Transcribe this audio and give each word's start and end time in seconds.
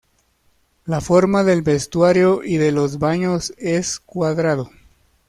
La 0.85 0.99
forma 0.99 1.43
del 1.43 1.61
vestuario 1.61 2.43
y 2.43 2.57
de 2.57 2.71
los 2.71 2.97
baños 2.97 3.53
es 3.57 3.99
cuadrado. 3.99 4.71